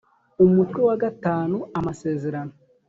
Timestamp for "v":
0.99-1.03